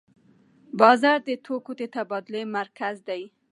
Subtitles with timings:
[0.79, 3.23] بازار د توکو د تبادلې مرکز دی.